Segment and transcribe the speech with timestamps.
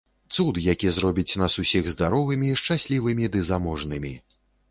[0.35, 4.13] Цуд, які зробіць нас усіх здаровымі, шчаслівымі ды заможнымі.